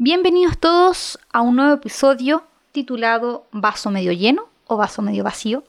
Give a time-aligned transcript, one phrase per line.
[0.00, 5.64] Bienvenidos todos a un nuevo episodio titulado Vaso medio lleno o vaso medio vacío.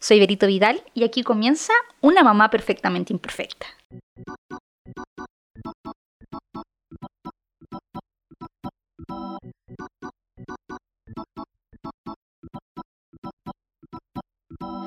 [0.00, 3.66] Soy Berito Vidal y aquí comienza una mamá perfectamente imperfecta.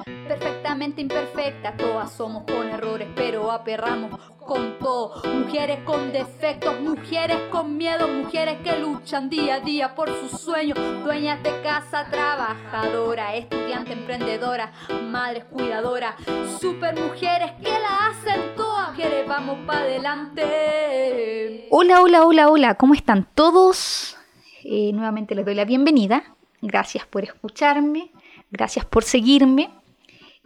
[0.05, 5.23] Perfectamente imperfecta, todas somos con errores, pero aperramos con todo.
[5.33, 10.77] Mujeres con defectos, mujeres con miedo, mujeres que luchan día a día por sus sueños.
[11.03, 14.71] Dueñas de casa, trabajadora, estudiante, emprendedora,
[15.09, 16.15] madres cuidadora,
[16.61, 18.89] super mujeres que la hacen todas.
[18.91, 21.67] Mujeres, vamos para adelante.
[21.71, 24.17] Hola, hola, hola, hola, ¿cómo están todos?
[24.63, 26.35] Eh, nuevamente les doy la bienvenida.
[26.61, 28.11] Gracias por escucharme,
[28.51, 29.71] gracias por seguirme.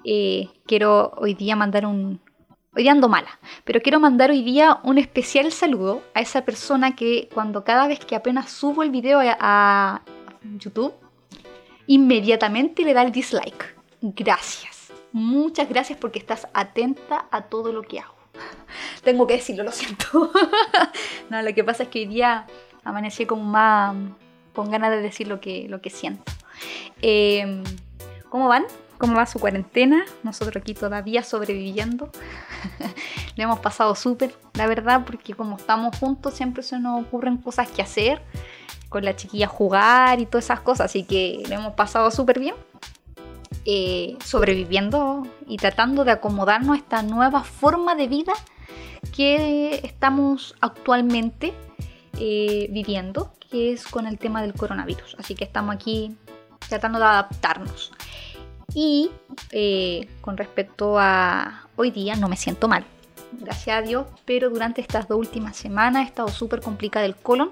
[0.04, 2.22] Eh, quiero hoy día mandar un,
[2.76, 6.96] Hoy día ando mala, pero quiero mandar hoy día un especial saludo a esa persona
[6.96, 10.02] que cuando cada vez que apenas subo el video a,
[10.58, 10.94] YouTube,
[11.88, 13.76] inmediatamente le da el dislike.
[14.02, 14.94] Gracias.
[15.12, 18.16] Muchas gracias porque estás atenta a todo lo que hago.
[19.04, 20.32] Tengo que decirlo, lo siento.
[21.30, 22.46] no, lo que pasa es que hoy día
[22.84, 23.96] amanecí como más
[24.54, 26.32] con ganas de decir lo que, lo que siento.
[27.02, 27.64] Eh,
[28.30, 28.66] ¿Cómo van?
[29.00, 30.04] ¿Cómo va su cuarentena?
[30.24, 32.12] Nosotros aquí todavía sobreviviendo.
[33.36, 37.70] Le hemos pasado súper, la verdad, porque como estamos juntos siempre se nos ocurren cosas
[37.70, 38.22] que hacer,
[38.90, 42.56] con la chiquilla jugar y todas esas cosas, así que le hemos pasado súper bien.
[43.66, 48.34] Eh, sobreviviendo y tratando de acomodarnos a esta nueva forma de vida
[49.16, 51.54] que estamos actualmente
[52.20, 55.16] eh, viviendo, que es con el tema del coronavirus.
[55.20, 56.16] Así que estamos aquí
[56.68, 57.92] tratando de adaptarnos.
[58.74, 59.12] Y
[59.52, 62.86] eh, con respecto a hoy día, no me siento mal,
[63.32, 67.52] gracias a Dios, pero durante estas dos últimas semanas he estado súper complicada el colon.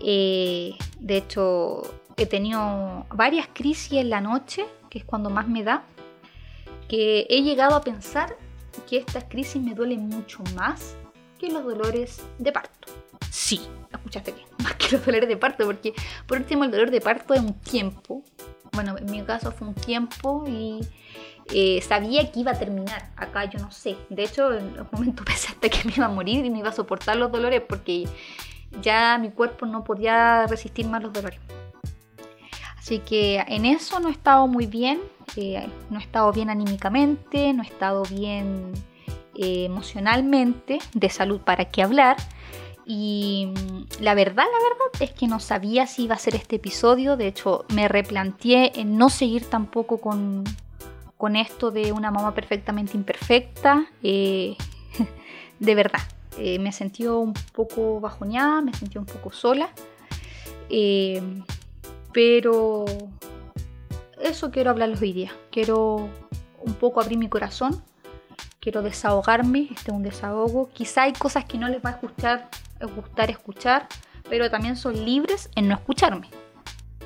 [0.00, 1.82] Eh, de hecho,
[2.16, 5.82] he tenido varias crisis en la noche, que es cuando más me da,
[6.88, 8.36] que he llegado a pensar
[8.88, 10.96] que estas crisis me duelen mucho más
[11.38, 12.88] que los dolores de parto.
[13.30, 13.60] Sí,
[13.92, 15.92] escuchaste bien, más que los dolores de parto, porque
[16.26, 18.22] por último el dolor de parto es un tiempo,
[18.76, 20.80] bueno, en mi caso fue un tiempo y
[21.52, 23.10] eh, sabía que iba a terminar.
[23.16, 23.96] Acá yo no sé.
[24.08, 26.68] De hecho, en los momentos pensé hasta que me iba a morir y me iba
[26.68, 28.06] a soportar los dolores porque
[28.80, 31.40] ya mi cuerpo no podía resistir más los dolores.
[32.78, 35.00] Así que en eso no he estado muy bien,
[35.34, 38.72] eh, no he estado bien anímicamente, no he estado bien
[39.34, 42.16] eh, emocionalmente, de salud para qué hablar.
[42.86, 46.56] Y mm, la verdad, la verdad es que no sabía si iba a ser este
[46.56, 47.16] episodio.
[47.16, 50.44] De hecho, me replanteé en no seguir tampoco con,
[51.16, 53.86] con esto de una mamá perfectamente imperfecta.
[54.04, 54.56] Eh,
[55.58, 56.00] de verdad,
[56.38, 59.68] eh, me sentí un poco bajoneada, me sentí un poco sola.
[60.70, 61.20] Eh,
[62.12, 62.84] pero
[64.22, 65.32] eso quiero hablarles hoy día.
[65.50, 66.08] Quiero
[66.60, 67.82] un poco abrir mi corazón.
[68.60, 69.68] Quiero desahogarme.
[69.74, 70.68] Este es un desahogo.
[70.72, 72.48] Quizá hay cosas que no les va a escuchar
[72.84, 73.88] gustar escuchar,
[74.28, 76.28] pero también son libres en no escucharme.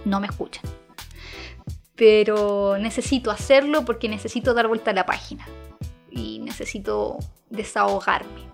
[0.05, 0.65] No me escuchan.
[1.95, 5.47] Pero necesito hacerlo porque necesito dar vuelta a la página
[6.11, 7.19] y necesito
[7.51, 8.51] desahogarme.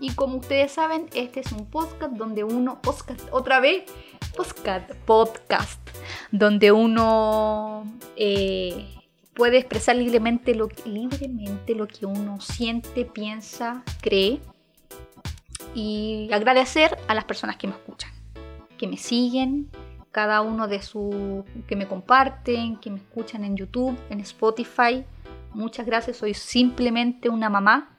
[0.00, 3.84] Y como ustedes saben, este es un podcast donde uno, podcast, otra vez,
[4.36, 5.80] podcast, podcast,
[6.32, 7.84] donde uno
[8.16, 8.84] eh,
[9.32, 14.40] puede expresar libremente lo, libremente lo que uno siente, piensa, cree
[15.74, 18.10] y agradecer a las personas que me escuchan,
[18.78, 19.70] que me siguen,
[20.12, 25.04] cada uno de su que me comparten, que me escuchan en YouTube, en Spotify.
[25.54, 27.96] Muchas gracias, soy simplemente una mamá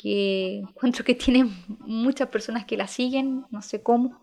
[0.00, 1.50] que encuentro que tiene
[1.80, 4.20] muchas personas que la siguen, no sé cómo.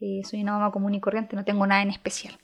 [0.00, 2.38] Eh, soy una mamá común y corriente, no tengo nada en especial.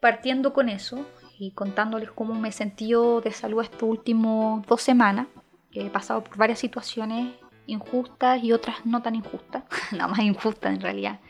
[0.00, 1.04] Partiendo con eso
[1.38, 5.26] y contándoles cómo me he sentido de salud estas últimas dos semanas,
[5.72, 7.34] he pasado por varias situaciones
[7.68, 9.62] injustas y otras no tan injustas,
[9.92, 11.20] nada más injustas en realidad,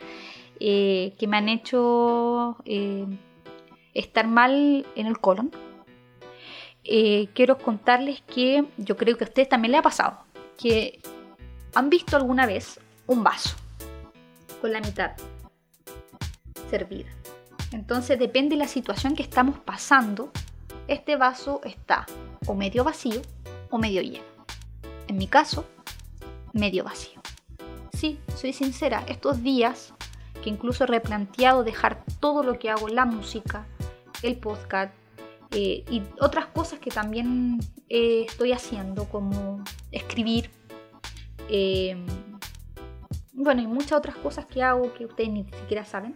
[0.61, 3.07] eh, que me han hecho eh,
[3.93, 5.51] estar mal en el colon.
[6.85, 10.19] Eh, quiero contarles que yo creo que a ustedes también les ha pasado,
[10.57, 11.01] que
[11.75, 13.57] han visto alguna vez un vaso
[14.61, 15.13] con la mitad
[16.71, 17.11] servida.
[17.73, 20.31] Entonces depende de la situación que estamos pasando,
[20.87, 22.07] este vaso está
[22.47, 23.21] o medio vacío
[23.71, 24.25] o medio lleno.
[25.09, 25.67] En mi caso,
[26.53, 27.21] medio vacío.
[27.93, 29.95] Sí, soy sincera, estos días
[30.43, 33.67] que incluso he replanteado dejar todo lo que hago, la música,
[34.23, 34.93] el podcast
[35.51, 37.59] eh, y otras cosas que también
[37.89, 40.51] eh, estoy haciendo, como escribir,
[41.49, 42.07] em,
[43.33, 46.15] bueno, y muchas otras cosas que hago que ustedes ni siquiera saben.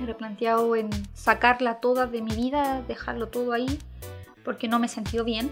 [0.00, 3.78] He replanteado en sacarla toda de mi vida, dejarlo todo ahí,
[4.44, 5.50] porque no me he bien.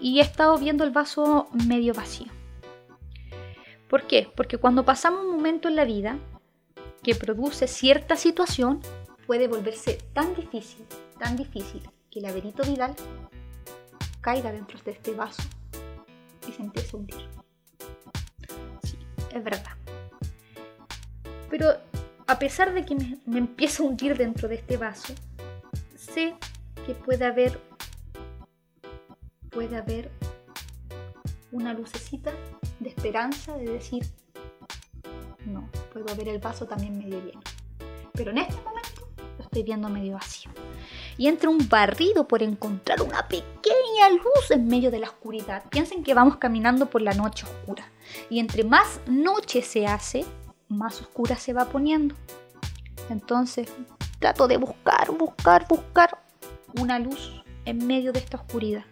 [0.00, 2.28] Y he estado viendo el vaso medio vacío.
[3.94, 4.28] ¿Por qué?
[4.34, 6.18] Porque cuando pasamos un momento en la vida
[7.04, 8.80] que produce cierta situación,
[9.24, 10.84] puede volverse tan difícil,
[11.16, 11.80] tan difícil,
[12.10, 12.96] que el Averito Vidal
[14.20, 15.44] caiga dentro de este vaso
[16.48, 17.28] y se empiece a hundir.
[18.82, 18.98] Sí,
[19.32, 19.76] es verdad.
[21.48, 21.68] Pero
[22.26, 25.14] a pesar de que me, me empiezo a hundir dentro de este vaso,
[25.94, 26.34] sé
[26.84, 27.60] que puede haber
[29.50, 30.10] puede haber
[31.52, 32.32] una lucecita
[32.80, 34.04] de esperanza de decir
[35.46, 37.40] no, puedo ver el vaso también medio lleno.
[38.12, 40.50] Pero en este momento lo estoy viendo medio vacío.
[41.16, 45.64] Y entre un barrido por encontrar una pequeña luz en medio de la oscuridad.
[45.70, 47.84] Piensen que vamos caminando por la noche oscura.
[48.30, 50.24] Y entre más noche se hace,
[50.68, 52.14] más oscura se va poniendo.
[53.10, 53.68] Entonces
[54.18, 56.18] trato de buscar, buscar, buscar
[56.80, 58.84] una luz en medio de esta oscuridad.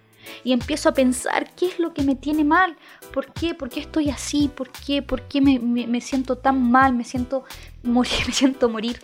[0.45, 2.77] Y empiezo a pensar qué es lo que me tiene mal,
[3.13, 7.05] por qué, por qué estoy así, por qué, por qué me, siento tan mal, me
[7.05, 7.45] siento
[7.83, 9.01] morir, me siento morir.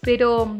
[0.00, 0.56] Pero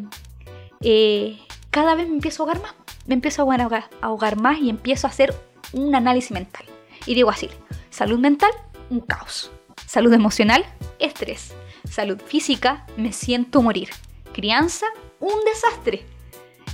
[0.81, 1.39] eh,
[1.71, 2.75] cada vez me empiezo a ahogar más,
[3.07, 5.35] me empiezo a a ahogar más y empiezo a hacer
[5.73, 6.65] un análisis mental.
[7.07, 7.49] Y digo así,
[7.91, 8.51] salud mental,
[8.91, 9.51] un caos.
[9.87, 10.65] Salud emocional,
[10.99, 11.55] estrés.
[11.89, 13.89] Salud física, me siento morir.
[14.33, 14.87] Crianza,
[15.21, 16.05] un desastre.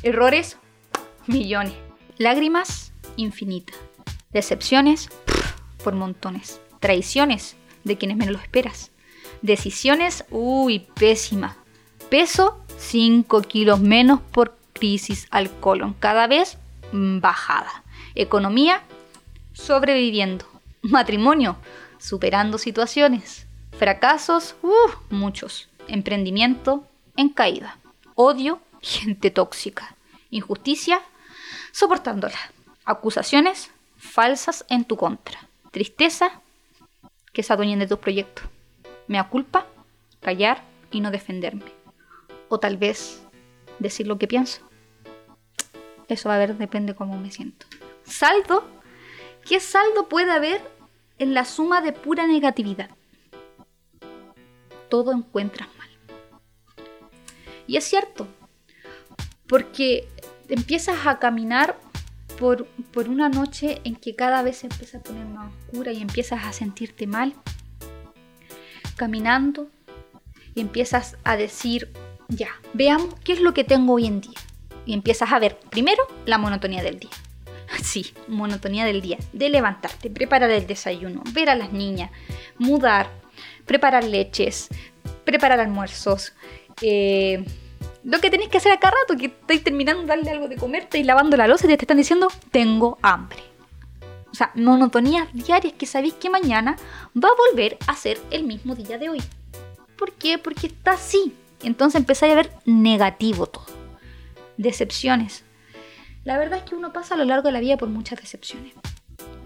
[0.03, 0.59] Errores,
[1.27, 1.75] millones.
[2.19, 3.73] Lágrimas, infinita.
[4.33, 5.09] Decepciones,
[5.83, 6.61] por montones.
[6.81, 8.91] Traiciones, de quienes menos lo esperas.
[9.43, 11.57] Decisiones, uy, pésima.
[12.11, 15.95] Peso, 5 kilos menos por crisis al colon.
[16.01, 16.59] Cada vez
[16.93, 17.85] bajada.
[18.15, 18.83] Economía,
[19.53, 20.47] sobreviviendo.
[20.83, 21.57] Matrimonio,
[21.99, 23.47] superando situaciones.
[23.79, 24.55] Fracasos,
[25.11, 25.69] muchos.
[25.89, 27.79] Emprendimiento, en caída.
[28.15, 29.97] Odio, gente tóxica.
[30.31, 31.01] Injusticia,
[31.73, 32.39] soportándola.
[32.85, 35.49] Acusaciones falsas en tu contra.
[35.71, 36.43] Tristeza,
[37.33, 38.45] que se adueñen de tus proyectos.
[39.09, 39.67] Mea culpa,
[40.21, 41.73] callar y no defenderme.
[42.49, 43.23] O tal vez
[43.79, 44.61] decir lo que pienso.
[46.09, 47.67] Eso va a ver, depende cómo me siento.
[48.05, 48.69] Saldo.
[49.47, 50.63] ¿Qué saldo puede haber
[51.19, 52.91] en la suma de pura negatividad?
[54.89, 55.89] Todo encuentras mal.
[57.67, 58.27] Y es cierto,
[59.47, 60.09] porque
[60.49, 61.79] empiezas a caminar
[62.39, 62.67] por,
[63.09, 66.53] una noche en que cada vez se empieza a poner más oscura y empiezas a
[66.53, 67.35] sentirte mal,
[68.97, 69.69] caminando
[70.55, 71.91] y empiezas a decir,
[72.29, 74.39] ya, veamos qué es lo que tengo hoy en día.
[74.87, 77.11] Y empiezas a ver primero la monotonía del día.
[77.83, 79.19] Sí, monotonía del día.
[79.33, 82.11] De levantarte, preparar el desayuno, ver a las niñas,
[82.59, 83.09] mudar,
[83.67, 84.69] preparar leches,
[85.25, 86.35] preparar almuerzos,
[86.83, 87.45] eh,
[88.05, 90.83] lo que tenéis que hacer acá rato, que estáis terminando de darle algo de comer,
[90.83, 93.43] estáis lavando la losa y te están diciendo, tengo hambre.
[94.31, 96.77] O sea, monotonías diarias que sabéis que mañana
[97.17, 99.23] va a volver a ser el mismo día de hoy.
[99.97, 100.37] ¿Por qué?
[100.39, 101.35] Porque está así.
[101.63, 103.65] Entonces empezáis a ver negativo todo.
[104.59, 105.45] Decepciones.
[106.25, 108.75] La verdad es que uno pasa a lo largo de la vida por muchas decepciones.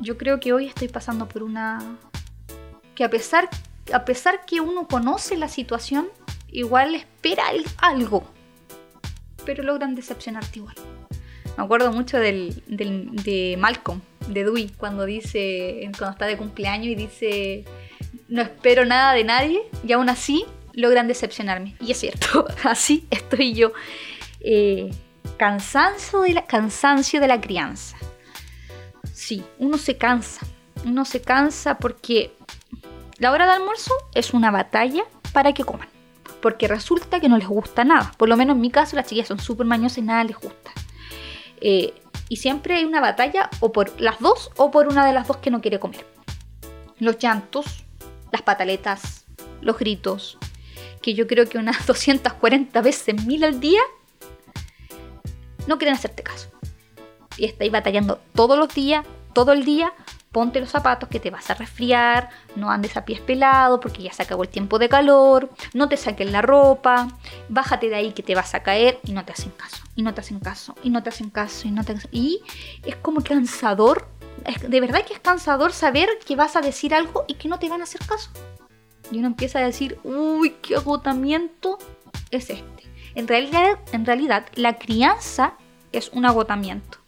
[0.00, 1.98] Yo creo que hoy estoy pasando por una...
[2.96, 3.48] que a pesar,
[3.92, 6.08] a pesar que uno conoce la situación,
[6.50, 7.44] igual espera
[7.80, 8.37] algo
[9.48, 10.74] pero logran decepcionarte igual.
[11.56, 16.94] Me acuerdo mucho del, de Malcolm, de Dewey, cuando dice, cuando está de cumpleaños y
[16.94, 17.64] dice,
[18.28, 21.76] no espero nada de nadie y aún así logran decepcionarme.
[21.80, 23.72] Y es cierto, así estoy yo.
[24.40, 24.90] Eh,
[25.38, 27.96] cansancio, de la, cansancio de la crianza.
[29.14, 30.46] Sí, uno se cansa.
[30.84, 32.32] Uno se cansa porque
[33.16, 35.88] la hora de almuerzo es una batalla para que coman
[36.40, 38.12] porque resulta que no les gusta nada.
[38.16, 40.70] Por lo menos en mi caso, las chiquillas son súper mañosas y nada les gusta.
[41.60, 41.94] Eh,
[42.28, 45.38] y siempre hay una batalla o por las dos o por una de las dos
[45.38, 46.06] que no quiere comer.
[46.98, 47.84] Los llantos,
[48.32, 49.24] las pataletas,
[49.60, 50.38] los gritos,
[51.02, 53.80] que yo creo que unas 240 veces mil al día
[55.66, 56.50] no quieren hacerte caso.
[57.36, 59.92] Y estáis batallando todos los días, todo el día,
[60.32, 64.12] ponte los zapatos que te vas a resfriar, no andes a pies pelados porque ya
[64.12, 67.08] se acabó el tiempo de calor, no te saquen la ropa,
[67.48, 70.14] bájate de ahí que te vas a caer y no te hacen caso, y no
[70.14, 72.40] te hacen caso, y no te hacen caso, y no te Y
[72.84, 74.08] es como cansador,
[74.66, 77.68] de verdad que es cansador saber que vas a decir algo y que no te
[77.68, 78.30] van a hacer caso.
[79.10, 81.78] Y uno empieza a decir, uy, qué agotamiento
[82.30, 82.84] es este.
[83.14, 85.54] En realidad, en realidad la crianza
[85.92, 86.98] es un agotamiento.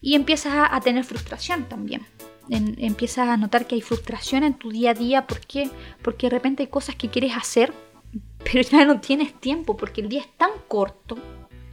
[0.00, 2.06] Y empiezas a tener frustración también
[2.48, 5.26] empiezas a notar que hay frustración en tu día a día.
[5.26, 5.70] ¿Por qué?
[6.02, 7.72] Porque de repente hay cosas que quieres hacer,
[8.44, 11.18] pero ya no tienes tiempo porque el día es tan corto.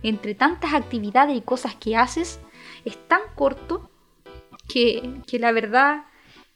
[0.04, 2.40] Entre tantas actividades y cosas que haces,
[2.86, 3.90] es tan corto
[4.68, 6.06] que, la verdad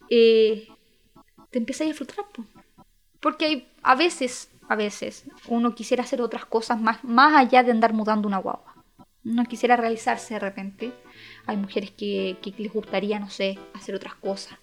[0.10, 0.68] eh,
[1.50, 2.26] te empieza a frustrar.
[3.20, 7.72] Porque hay, a veces, a veces, uno quisiera hacer otras cosas más, más allá de
[7.72, 8.76] andar mudando una guagua.
[9.24, 10.94] Uno quisiera realizarse de repente.
[11.46, 14.58] Hay mujeres que, les gustaría, no sé, hacer otras cosas.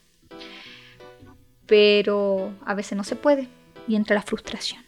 [1.66, 3.48] Pero a veces no se puede
[3.86, 4.84] y entra la frustración.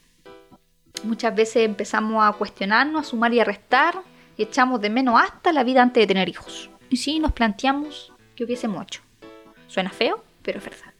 [1.04, 4.02] Muchas veces empezamos a cuestionarnos, a sumar y a restar
[4.42, 6.70] echamos de menos hasta la vida antes de tener hijos.
[6.88, 9.02] Y sí, nos planteamos que hubiésemos hecho.
[9.66, 10.94] Suena feo, pero es verdad.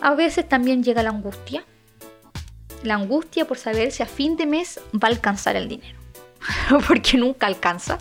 [0.00, 1.64] A veces también llega la angustia.
[2.82, 5.98] La angustia por saber si a fin de mes va a alcanzar el dinero.
[6.86, 7.98] Porque nunca alcanza.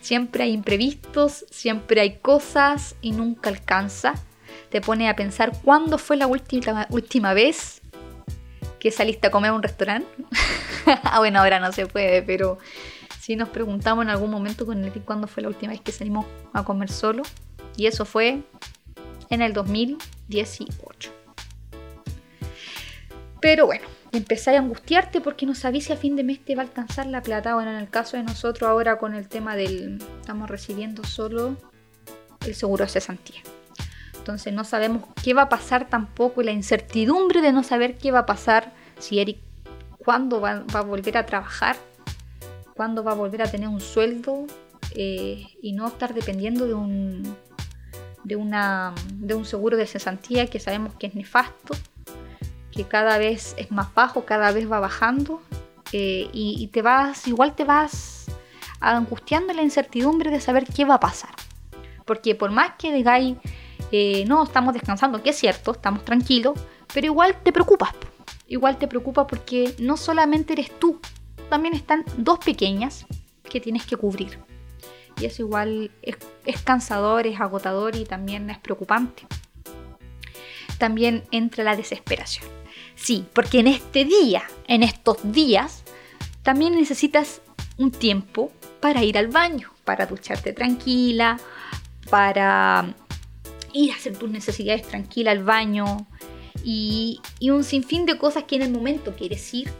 [0.00, 4.14] Siempre hay imprevistos, siempre hay cosas y nunca alcanza.
[4.70, 7.82] Te pone a pensar cuándo fue la última, última vez
[8.78, 10.08] que saliste a comer a un restaurante.
[10.86, 12.58] ah, bueno, ahora no se puede, pero
[13.20, 16.26] si nos preguntamos en algún momento con el cuándo fue la última vez que salimos
[16.52, 17.22] a comer solo.
[17.76, 18.42] Y eso fue
[19.28, 21.12] en el 2018.
[23.40, 26.62] Pero bueno, empezáis a angustiarte porque no sabéis si a fin de mes te va
[26.62, 27.54] a alcanzar la plata.
[27.54, 30.02] Bueno, en el caso de nosotros ahora con el tema del...
[30.20, 31.56] Estamos recibiendo solo
[32.46, 33.40] el seguro de cesantía.
[34.16, 38.10] Entonces no sabemos qué va a pasar tampoco y la incertidumbre de no saber qué
[38.10, 39.38] va a pasar si Eric
[40.04, 41.76] cuándo va, a volver a trabajar,
[42.74, 44.46] cuándo va a volver a tener un sueldo
[44.94, 47.36] eh, y no estar dependiendo de un,
[48.24, 51.74] de, una, de un seguro de cesantía que sabemos que es nefasto,
[52.80, 55.42] que cada vez es más bajo, cada vez va bajando
[55.92, 58.24] eh, y, te vas, igual te vas
[58.80, 61.30] angustiando la incertidumbre de saber qué va a pasar.
[62.06, 63.36] Porque por más que digáis
[63.92, 66.58] eh, no, estamos descansando, que es cierto, estamos tranquilos,
[66.94, 67.90] pero igual te preocupas.
[68.48, 71.00] Igual te preocupa porque no solamente eres tú,
[71.50, 73.04] también están dos pequeñas
[73.42, 74.38] que tienes que cubrir.
[75.20, 79.26] Y eso igual es, es cansador, es agotador y también es preocupante.
[80.78, 82.59] También entra la desesperación.
[83.00, 85.84] Sí, porque en este día, en estos días,
[86.42, 87.40] también necesitas
[87.78, 91.38] un tiempo para ir al baño, para ducharte tranquila,
[92.10, 92.94] para
[93.72, 96.06] ir a hacer tus necesidades tranquila al baño
[96.62, 99.72] y, un sinfín de cosas que en el momento quieres ir,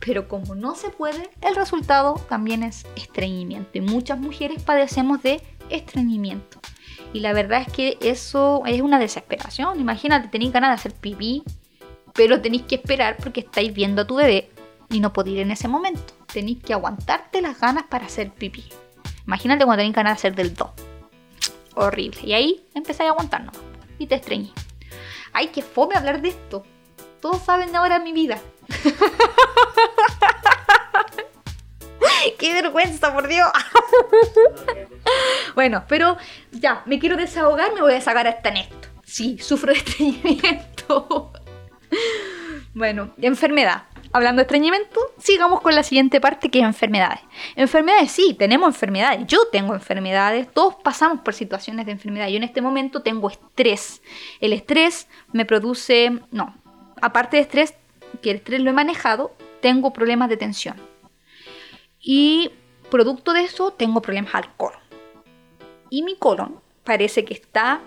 [0.00, 3.70] pero como no se puede, el resultado también es estreñimiento.
[3.78, 5.40] Y muchas mujeres padecemos de
[5.70, 6.60] estreñimiento.
[7.12, 9.78] Y la verdad es que eso es una desesperación.
[9.78, 11.44] Imagínate, tenéis ganas de hacer pipí,
[12.14, 14.50] pero tenéis que esperar porque estáis viendo a tu bebé
[14.90, 16.14] y no podéis ir en ese momento.
[16.32, 18.64] Tenéis que aguantarte las ganas para hacer pipí.
[19.26, 20.70] Imagínate cuando tenéis ganas de hacer del 2
[21.74, 22.20] horrible.
[22.22, 23.56] Y ahí empecé a aguantarnos
[23.98, 24.52] y te estreñí.
[25.32, 26.64] Ay, qué fome hablar de esto.
[27.20, 28.40] Todos saben ahora mi vida.
[32.38, 33.48] qué vergüenza, por Dios.
[35.54, 36.16] bueno, pero
[36.52, 38.88] ya, me quiero desahogar, me voy a sacar hasta en esto.
[39.04, 41.32] Sí, sufro de estreñimiento.
[42.74, 43.84] Bueno, enfermedad
[44.14, 47.18] hablando de estreñimiento, sigamos con la siguiente parte que es enfermedades.
[47.56, 49.26] Enfermedades, sí, tenemos enfermedades.
[49.26, 52.28] Yo tengo enfermedades, todos pasamos por situaciones de enfermedad.
[52.28, 54.02] Yo en este momento tengo estrés.
[54.40, 56.54] El estrés me produce, no,
[57.02, 57.74] aparte de estrés,
[58.22, 60.76] que el estrés lo he manejado, tengo problemas de tensión.
[62.00, 62.52] Y
[62.92, 64.78] producto de eso, tengo problemas al colon.
[65.90, 67.80] Y mi colon parece que está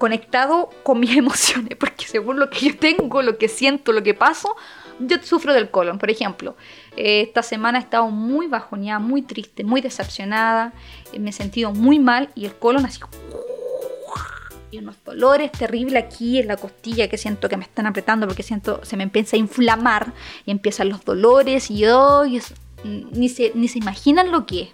[0.00, 4.14] conectado con mis emociones, porque según lo que yo tengo, lo que siento, lo que
[4.14, 4.56] paso,
[4.98, 6.56] yo sufro del colon, por ejemplo.
[6.96, 10.72] Eh, esta semana he estado muy bajoneada, muy triste, muy decepcionada.
[11.12, 12.98] Eh, me he sentido muy mal y el colon así.
[14.70, 18.42] Y unos dolores terribles aquí en la costilla que siento que me están apretando porque
[18.42, 20.12] siento se me empieza a inflamar
[20.46, 24.68] y empiezan los dolores y oh, ni, se, ni se imaginan lo que es.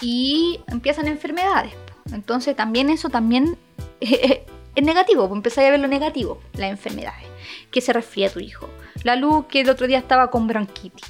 [0.00, 1.72] Y empiezan enfermedades.
[2.12, 3.56] Entonces también eso también
[4.00, 7.26] es negativo, pues empezáis a ver lo negativo, las enfermedades.
[7.70, 8.68] Que se resfría tu hijo.
[9.02, 11.06] La luz que el otro día estaba con bronquitis,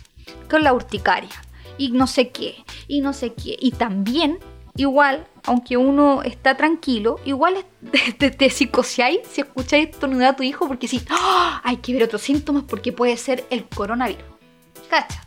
[0.49, 1.30] con la urticaria,
[1.78, 3.56] y no sé qué, y no sé qué.
[3.61, 4.38] Y también,
[4.76, 7.64] igual, aunque uno está tranquilo, igual
[8.18, 11.61] te, te, psicoseáis si escucháis estornudar a tu hijo porque si ¡Ah!
[11.64, 14.32] hay que ver otros síntomas porque puede ser el coronavirus.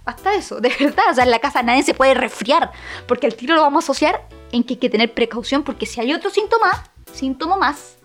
[0.06, 2.72] Hasta eso, de verdad, o sea, en la casa nadie se puede resfriar,
[3.08, 6.00] porque el tiro lo vamos a asociar en que hay que tener precaución porque si
[6.00, 7.98] hay otro síntoma, síntoma más,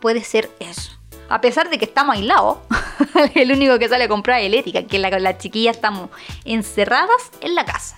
[0.00, 0.92] puede ser eso.
[1.28, 2.58] A pesar de que estamos aislados,
[3.34, 6.10] el único que sale a comprar es eléctrica, que la, la chiquilla estamos
[6.44, 7.96] encerradas en la casa,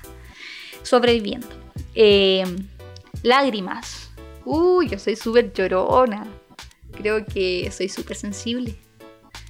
[0.82, 1.48] sobreviviendo.
[1.94, 2.44] Eh,
[3.22, 4.06] lágrimas,
[4.46, 6.24] Uy, yo soy súper llorona.
[6.92, 8.76] Creo que soy súper sensible.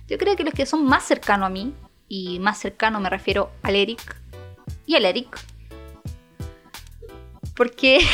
[0.08, 1.74] Yo creo que los que son más cercanos a mí,
[2.08, 4.16] y más cercano me refiero al Eric
[4.86, 5.38] y al Eric,
[7.54, 7.98] porque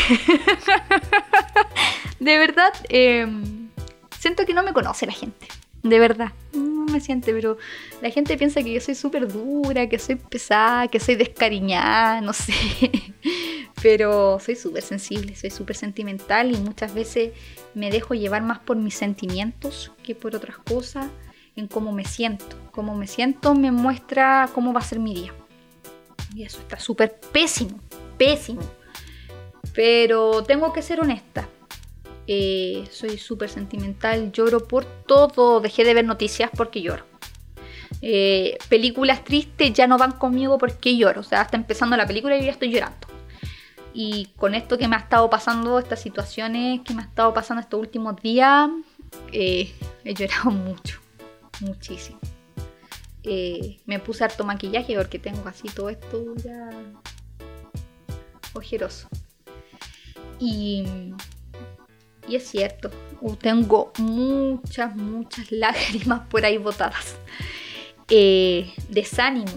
[2.20, 3.68] de verdad em,
[4.18, 5.46] siento que no me conoce la gente,
[5.82, 6.32] de verdad
[6.92, 7.58] me siente, pero
[8.00, 12.32] la gente piensa que yo soy súper dura, que soy pesada, que soy descariñada, no
[12.32, 12.52] sé.
[13.82, 17.32] Pero soy súper sensible, soy súper sentimental y muchas veces
[17.74, 21.08] me dejo llevar más por mis sentimientos que por otras cosas,
[21.56, 22.56] en cómo me siento.
[22.70, 25.32] Cómo me siento me muestra cómo va a ser mi día.
[26.34, 27.78] Y eso está súper pésimo,
[28.16, 28.62] pésimo.
[29.74, 31.48] Pero tengo que ser honesta.
[32.26, 37.04] Eh, soy súper sentimental, lloro por todo, dejé de ver noticias porque lloro.
[38.00, 42.36] Eh, películas tristes ya no van conmigo porque lloro, o sea, hasta empezando la película
[42.36, 43.06] y ya estoy llorando.
[43.94, 47.60] Y con esto que me ha estado pasando, estas situaciones que me ha estado pasando
[47.60, 48.70] estos últimos días,
[49.32, 49.72] eh,
[50.04, 51.00] he llorado mucho,
[51.60, 52.18] muchísimo.
[53.86, 56.70] me puse harto maquillaje porque tengo así todo esto ya
[58.54, 59.08] ojeroso.
[60.38, 61.14] Y
[62.28, 62.90] y es cierto,
[63.40, 67.16] tengo muchas, muchas lágrimas por ahí botadas.
[68.08, 69.52] Eh, desánimo,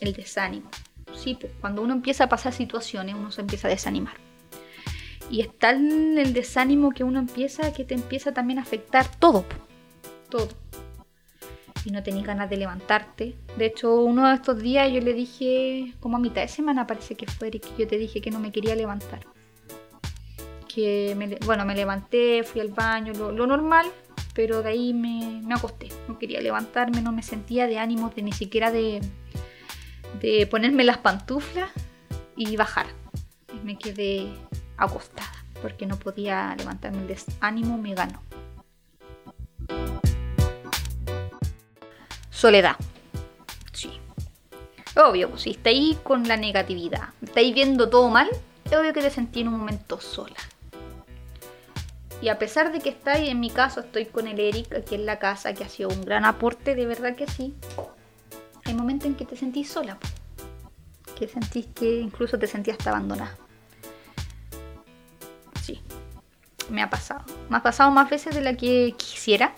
[0.00, 0.70] el desánimo.
[1.16, 4.14] Sí, pues cuando uno empieza a pasar situaciones, uno se empieza a desanimar.
[5.30, 9.44] Y está el desánimo que uno empieza, que te empieza también a afectar todo,
[10.28, 10.48] todo.
[11.84, 13.36] Y no tenés ganas de levantarte.
[13.56, 17.14] De hecho, uno de estos días yo le dije, como a mitad de semana parece
[17.14, 19.20] que fue, que yo te dije que no me quería levantar
[20.72, 23.86] que me, bueno, me levanté, fui al baño, lo, normal,
[24.34, 25.88] pero de ahí me, acosté.
[26.08, 29.00] No quería levantarme, no me sentía de ánimo de ni siquiera de,
[30.20, 31.70] de ponerme las pantuflas
[32.36, 32.86] y bajar.
[33.64, 34.28] Me quedé
[34.76, 36.98] acostada porque no podía levantarme.
[36.98, 38.22] El desánimo me ganó.
[42.40, 42.76] Soledad.
[43.70, 44.00] Sí.
[44.96, 48.30] Obvio, pues, si estáis con la negatividad, estáis viendo todo mal,
[48.64, 50.38] es obvio que te sentí en un momento sola.
[52.22, 55.04] Y a pesar de que estáis, en mi caso, estoy con el Eric aquí en
[55.04, 57.54] la casa, que ha sido un gran aporte, de verdad que sí.
[58.64, 59.98] Hay momentos en que te sentís sola,
[61.18, 63.36] que sentís que incluso te sentías hasta abandonada.
[65.62, 65.82] Sí,
[66.70, 67.22] me ha pasado.
[67.50, 69.52] Me ha pasado más veces de la que quisiera,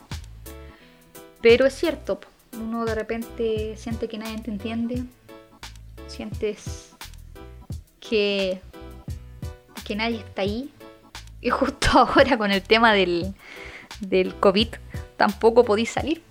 [1.41, 2.19] pero es cierto,
[2.59, 5.05] uno de repente siente que nadie te entiende,
[6.07, 6.95] sientes
[8.01, 8.61] que,
[9.85, 10.71] que nadie está ahí,
[11.41, 13.35] y justo ahora con el tema del,
[14.01, 14.69] del COVID
[15.17, 16.23] tampoco podéis salir.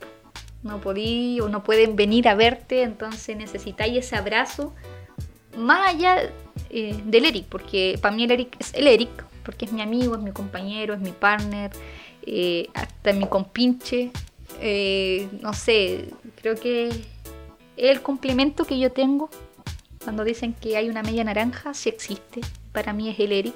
[0.63, 4.73] No podí o no pueden venir a verte, entonces necesitáis ese abrazo
[5.57, 6.31] más allá
[6.69, 9.09] eh, del Eric, porque para mí el Eric es el Eric,
[9.43, 11.71] porque es mi amigo, es mi compañero, es mi partner,
[12.25, 14.11] eh, hasta mi compinche.
[14.61, 16.05] Eh, no sé,
[16.41, 16.89] creo que
[17.77, 19.29] el complemento que yo tengo
[20.03, 22.41] cuando dicen que hay una media naranja, sí existe.
[22.71, 23.55] Para mí es el Eric.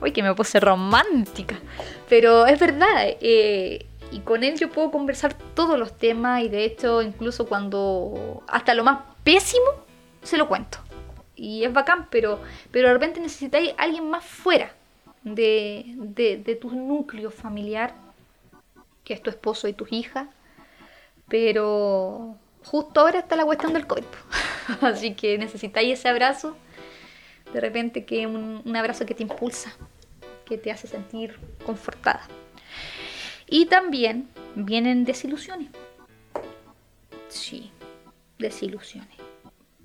[0.00, 1.58] Uy, que me puse romántica.
[2.08, 3.06] Pero es verdad.
[3.20, 8.42] Eh, y con él yo puedo conversar todos los temas y de hecho incluso cuando
[8.46, 9.66] hasta lo más pésimo
[10.22, 10.78] se lo cuento.
[11.36, 14.72] Y es bacán, pero, pero de repente necesitáis alguien más fuera
[15.24, 17.94] de, de, tu núcleo familiar,
[19.04, 20.28] que es tu esposo y tus hijas.
[21.28, 24.04] Pero justo ahora está la cuestión del COVID.
[24.80, 26.56] Así que necesitáis ese abrazo.
[27.52, 29.72] De repente que un, un abrazo que te impulsa,
[30.44, 32.26] que te hace sentir confortada.
[33.46, 35.68] Y también vienen desilusiones.
[37.28, 37.70] Sí,
[38.38, 39.16] desilusiones.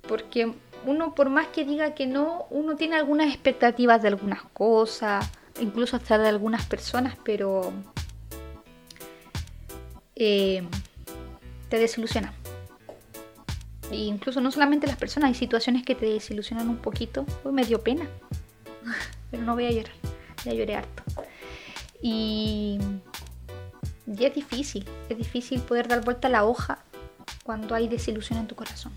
[0.02, 0.52] Porque
[0.86, 5.30] uno, por más que diga que no, uno tiene algunas expectativas de algunas cosas,
[5.60, 7.72] incluso hasta de algunas personas, pero
[10.20, 10.62] eh,
[11.68, 12.32] te desilusionan.
[13.90, 17.26] E incluso no solamente las personas, hay situaciones que te desilusionan un poquito.
[17.44, 18.08] Uy, me dio pena,
[19.30, 19.94] pero no voy a llorar
[20.44, 21.02] ya lloré harto.
[22.02, 22.78] Y,
[24.06, 26.78] es difícil, es difícil poder dar vuelta a la hoja
[27.44, 28.92] cuando hay desilusión en tu corazón.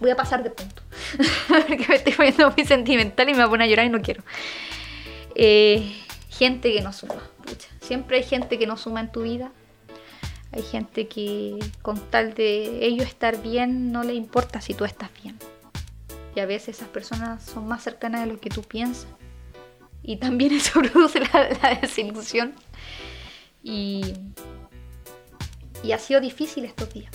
[0.00, 0.82] voy a pasar de punto,
[1.48, 4.00] porque me estoy poniendo muy sentimental y me voy a poner a llorar y no
[4.00, 4.22] quiero.
[5.34, 5.92] Eh,
[6.30, 7.14] gente que no suma,
[7.86, 9.52] siempre hay gente que no suma en tu vida.
[10.52, 15.10] Hay gente que con tal de ellos estar bien no le importa si tú estás
[15.22, 15.38] bien.
[16.34, 19.06] Y a veces esas personas son más cercanas de lo que tú piensas
[20.02, 22.54] y también eso produce la, desilusión.
[23.62, 24.14] Y,
[25.92, 27.12] ha sido difícil estos días.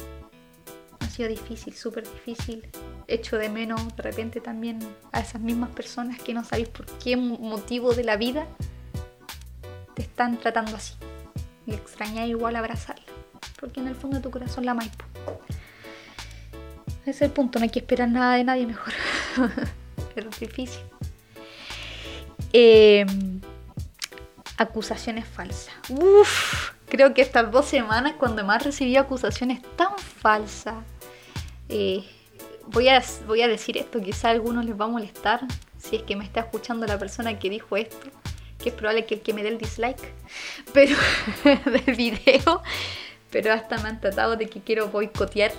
[1.00, 2.68] Ha sido difícil, súper difícil
[3.08, 4.80] echo de menos de repente también
[5.12, 8.48] a esas mismas personas que no sabéis por qué motivo de la vida
[10.02, 10.96] están tratando así.
[11.66, 13.06] Y extraña igual abrazarla,
[13.60, 14.92] porque en el fondo de tu corazón la amáis.
[17.02, 18.94] Ese es el punto, no hay que esperar nada de nadie mejor.
[20.16, 20.82] es difícil.
[22.54, 23.42] Em,
[24.58, 25.74] acusaciones falsas.
[25.90, 30.76] Uf, creo que estas dos semanas cuando más recibí acusaciones tan falsas.
[31.70, 32.04] Eh,
[32.68, 35.42] voy, a, voy a decir esto, quizá a algunos les va a molestar
[35.78, 38.08] si es que me está escuchando la persona que dijo esto,
[38.62, 40.13] que es probable que el que me dé el dislike,
[40.74, 40.95] pero
[41.65, 42.62] del video,
[43.32, 45.52] pero hasta me han tratado de que quiero boicotear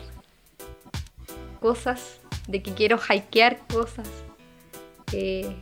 [1.60, 4.08] cosas, de que quiero hackear cosas.
[5.12, 5.54] Eh,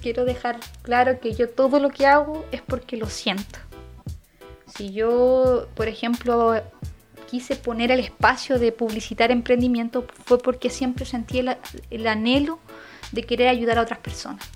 [0.00, 3.58] quiero dejar claro que yo todo lo que hago es porque lo siento.
[4.66, 6.62] Si yo, por ejemplo,
[7.30, 11.40] quise poner el espacio de publicitar emprendimiento fue porque siempre sentí
[11.90, 12.58] el, anhelo
[13.12, 14.48] de querer ayudar a otras personas.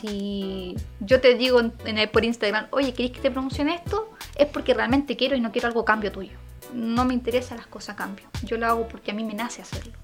[0.00, 4.12] Si yo te digo en, por Instagram, oye, ¿querés que te promocione esto?
[4.36, 6.38] Es porque realmente quiero y no quiero algo cambio tuyo.
[6.72, 8.28] No me interesan las cosas a cambio.
[8.44, 9.94] Yo lo hago porque a mí me nace hacerlo.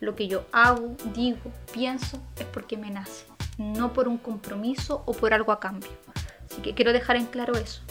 [0.00, 3.26] Lo que yo hago, digo, pienso es porque me nace
[3.58, 5.90] no por un compromiso o por algo a cambio.
[6.50, 7.82] Así que quiero dejar en claro eso.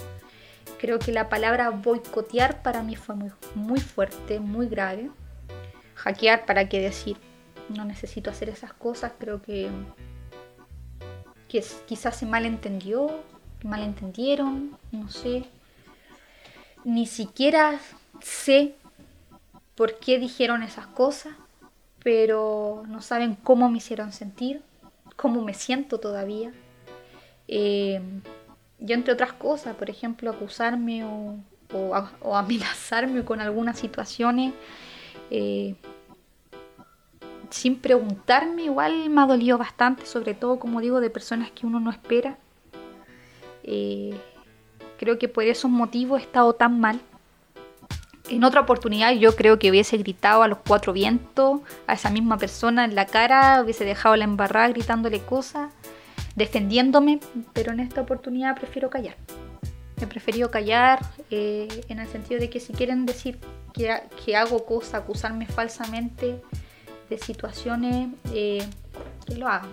[0.80, 5.12] Creo que la palabra boicotear para mí fue muy, muy fuerte, muy grave.
[5.96, 7.18] Hackear, ¿para qué decir?
[7.70, 9.12] No necesito hacer esas cosas.
[9.20, 9.70] Creo que,
[11.52, 13.12] que quizás se malentendió,
[13.64, 15.46] malentendieron, no sé.
[16.84, 17.80] Ni siquiera
[18.22, 18.76] sé
[19.76, 21.34] por qué dijeron esas cosas,
[22.04, 24.62] pero no saben cómo me hicieron sentir
[25.22, 26.52] cómo me siento todavía.
[27.48, 28.02] Eh,
[28.80, 31.38] yo entre otras cosas, por ejemplo, acusarme o,
[32.34, 34.54] amenazarme con algunas situaciones
[35.30, 35.76] eh,
[37.52, 41.80] sin preguntarme, igual me ha dolido bastante, sobre todo, como digo, de personas que uno
[41.80, 42.38] no espera.
[43.64, 44.20] Eh,
[44.98, 47.00] creo que por esos motivos he estado tan mal.
[48.30, 52.38] En otra oportunidad yo creo que hubiese gritado a los cuatro vientos a esa misma
[52.38, 55.74] persona en la cara, hubiese dejado la embarrada gritándole cosas,
[56.36, 57.20] defendiéndome,
[57.52, 59.18] pero en esta oportunidad prefiero callar.
[60.02, 63.38] He preferido callar eh, en el sentido de que si quieren decir
[63.74, 66.42] que, hago cosas, acusarme falsamente
[67.12, 68.66] de situaciones, eh,
[69.28, 69.70] que lo hagan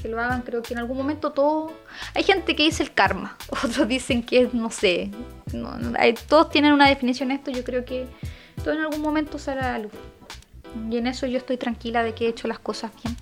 [0.00, 0.42] que lo hagan.
[0.42, 1.72] Creo que en algún momento todo...
[2.14, 5.10] Hay gente que dice el karma, otros dicen que no sé,
[6.28, 8.06] todos tienen una definición de esto, yo creo que
[8.62, 9.92] todo en algún momento sale a la luz.
[10.90, 13.16] Y en eso yo estoy tranquila de que he hecho las cosas bien.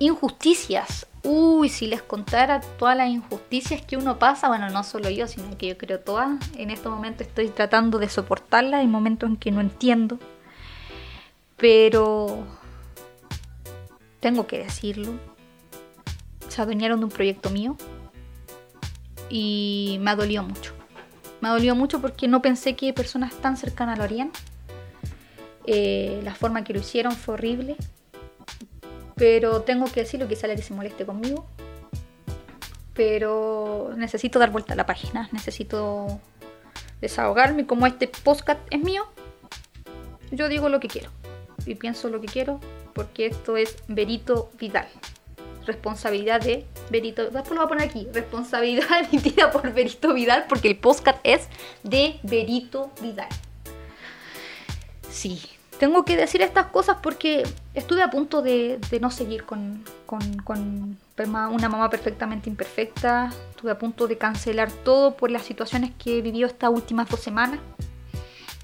[0.00, 1.06] Injusticias.
[1.24, 5.58] Uy, si les contara todas las injusticias que uno pasa, bueno, no solo yo, sino
[5.58, 6.38] que yo creo todas.
[6.56, 10.18] En este momento estoy tratando de soportarlas, hay momentos en que no entiendo.
[11.58, 12.46] Pero
[14.20, 15.12] tengo que decirlo.
[16.48, 17.76] Se adueñaron de un proyecto mío
[19.28, 20.72] y me ha dolido mucho.
[21.40, 24.30] Me ha dolido mucho porque no pensé que personas tan cercanas lo harían.
[25.66, 27.76] Eh, la forma que lo hicieron fue horrible.
[29.16, 31.46] Pero tengo que decirlo, quizá que se moleste conmigo.
[32.94, 35.28] Pero necesito dar vuelta a la página.
[35.32, 36.20] Necesito
[37.00, 37.66] desahogarme.
[37.66, 39.04] Como este podcast es mío,
[40.30, 41.10] yo digo lo que quiero.
[41.68, 42.60] Y pienso lo que quiero
[42.94, 44.88] porque esto es Berito Vidal.
[45.66, 47.24] Responsabilidad de Berito.
[47.24, 48.08] Después lo voy a poner aquí.
[48.12, 51.48] Responsabilidad emitida por Berito Vidal porque el podcast es
[51.82, 53.28] de Berito Vidal.
[55.10, 55.42] Sí,
[55.78, 61.68] tengo que decir estas cosas porque estuve a punto de, no seguir con, con, una
[61.68, 63.30] mamá perfectamente imperfecta.
[63.50, 67.20] Estuve a punto de cancelar todo por las situaciones que he vivido estas últimas dos
[67.20, 67.60] semanas.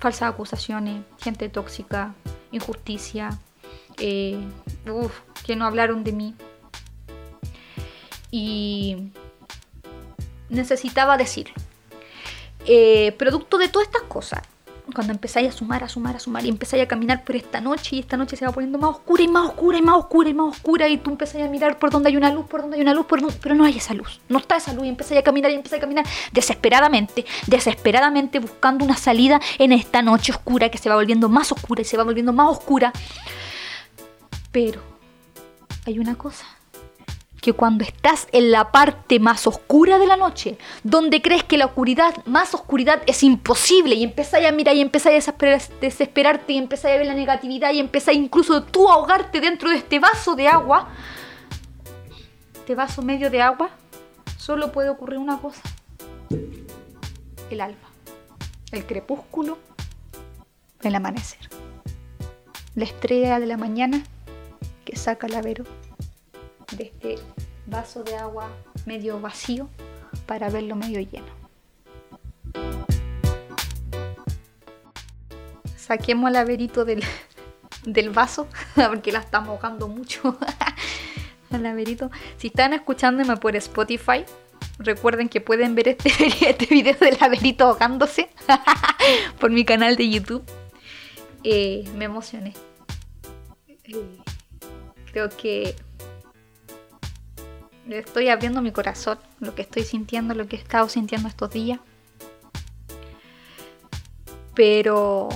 [0.01, 2.14] Falsas acusaciones, gente tóxica,
[2.57, 3.38] injusticia,
[3.99, 4.38] eh,
[5.47, 6.35] que no hablaron de mí.
[8.31, 9.12] Y
[10.49, 11.55] necesitaba decirlo.
[12.67, 14.43] Eh, producto de todas estas cosas,
[14.92, 17.97] cuando empezáis a sumar, a sumar, a sumar y empezáis a caminar por esta noche
[17.97, 20.35] y esta noche se va poniendo más oscura y más oscura y más oscura y
[20.35, 22.83] más oscura y tú empezáis a mirar por donde hay una luz, por donde hay
[22.83, 25.51] una luz, pero no hay esa luz, no está esa luz y empezáis a caminar
[25.51, 30.88] y empezáis a caminar desesperadamente, desesperadamente buscando una salida en esta noche oscura que se
[30.88, 32.92] va volviendo más oscura y se va volviendo más oscura.
[34.53, 34.81] Pero
[35.87, 36.47] hay una cosa,
[37.44, 41.66] que cuando estás en la parte más oscura de la noche, donde crees que la
[41.66, 45.35] oscuridad, más oscuridad es imposible, y empezáis a mirar y empezáis a
[45.78, 49.76] desesperarte y empezáis a ver la negatividad y empezáis incluso tú a ahogarte dentro de
[49.76, 50.88] este vaso de agua,
[52.54, 53.68] este vaso medio de agua,
[54.38, 55.61] solo puede ocurrir una cosa.
[57.50, 57.90] El alba,
[58.72, 59.59] el crepúsculo,
[60.83, 61.50] el amanecer.
[62.74, 64.02] la estrella de la mañana
[64.87, 65.64] que saca la Vero
[66.72, 67.18] de este
[67.66, 68.50] vaso de agua
[68.87, 69.68] medio vacío
[70.27, 71.44] para verlo medio lleno.
[75.77, 77.03] Saquemos al averito del,
[77.85, 80.38] del vaso porque la está mojando mucho.
[81.50, 82.11] al averito.
[82.37, 84.24] Si están escuchándome por Spotify,
[84.79, 86.11] recuerden que pueden ver este,
[86.48, 88.29] este video del averito ahogándose
[89.38, 90.44] por mi canal de YouTube.
[91.44, 92.55] Eh, me emocioné.
[93.68, 94.18] Eh,
[95.12, 95.77] creo que
[97.88, 101.81] estoy abriendo mi corazón, lo que estoy sintiendo, lo que he estado sintiendo estos días.
[104.55, 105.29] Pero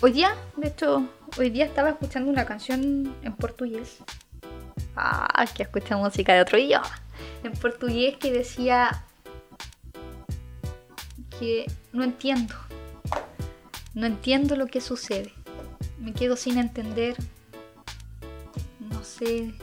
[0.00, 3.98] hoy día, de hecho, hoy día estaba escuchando una canción en portugués.
[4.96, 6.90] Ah, que escucha música de otro idioma.
[7.42, 9.04] En portugués que decía
[11.38, 12.54] que no entiendo.
[13.94, 15.32] No entiendo lo que sucede.
[15.98, 17.16] Me quedo sin entender.
[18.78, 19.54] No sé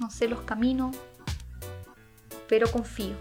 [0.00, 0.96] no sé los caminos,
[2.48, 3.16] pero confío.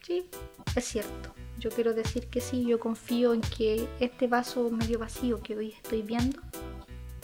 [0.00, 0.28] Sí,
[0.74, 1.34] es cierto.
[1.58, 5.70] Yo quiero decir que sí, yo confío en que este vaso medio vacío que hoy
[5.70, 6.40] estoy viendo,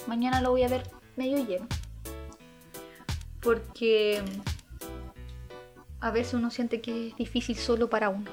[0.07, 1.67] mañana lo voy a ver medio lleno.
[3.41, 4.23] Porque
[6.01, 8.31] a veces uno siente que es difícil solo para uno.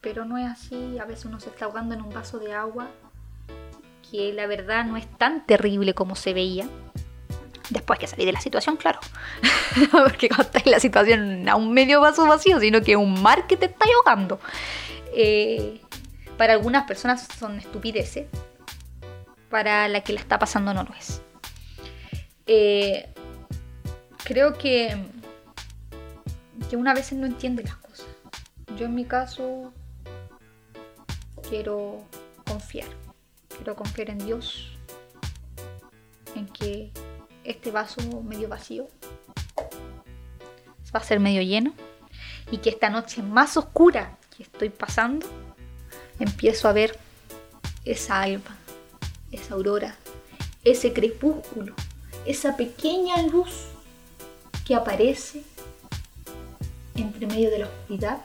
[0.00, 2.88] Pero no es así, a veces uno se está ahogando en un vaso de agua
[4.10, 6.68] que la verdad no es tan terrible como se veía
[7.70, 9.00] Después que salí de la situación, claro.
[9.92, 13.46] Porque cuando estás en la situación a un medio vaso vacío, sino que un mar
[13.46, 14.40] que te está ahogando.
[15.14, 15.80] Eh,
[16.36, 18.26] para algunas personas son estupideces.
[19.50, 21.20] Para la que la está pasando no lo es.
[22.46, 23.08] Eh,
[24.24, 24.96] creo que,
[26.70, 28.06] que una vez no entiende las cosas.
[28.76, 29.72] Yo en mi caso
[31.48, 32.04] quiero
[32.46, 32.88] confiar.
[33.48, 34.70] Quiero confiar en Dios.
[36.34, 36.92] En que
[37.48, 38.88] este vaso medio vacío
[40.94, 41.72] va a ser medio lleno
[42.50, 45.26] y que esta noche más oscura que estoy pasando
[46.18, 46.98] empiezo a ver
[47.84, 48.56] esa alba,
[49.32, 49.96] esa aurora,
[50.64, 51.74] ese crepúsculo,
[52.26, 53.66] esa pequeña luz
[54.66, 55.42] que aparece
[56.96, 58.18] entre medio de la oscuridad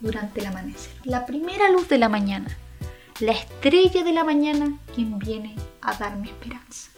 [0.00, 0.92] durante el amanecer.
[1.04, 2.56] La primera luz de la mañana,
[3.20, 6.91] la estrella de la mañana quien viene a darme esperanza.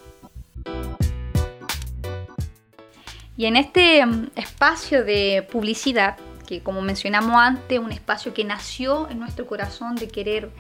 [3.37, 9.09] Y en este mm, espacio de publicidad, que como mencionamos antes, un espacio que nació
[9.11, 10.51] en nuestro corazón de querer